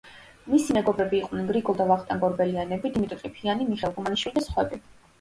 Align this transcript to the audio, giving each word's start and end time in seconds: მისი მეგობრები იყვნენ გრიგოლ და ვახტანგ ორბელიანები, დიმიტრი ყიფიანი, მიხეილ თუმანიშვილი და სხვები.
მისი 0.53 0.75
მეგობრები 0.77 1.17
იყვნენ 1.19 1.51
გრიგოლ 1.51 1.79
და 1.83 1.87
ვახტანგ 1.93 2.27
ორბელიანები, 2.31 2.95
დიმიტრი 2.99 3.23
ყიფიანი, 3.23 3.71
მიხეილ 3.71 3.99
თუმანიშვილი 4.03 4.41
და 4.43 4.49
სხვები. 4.51 4.87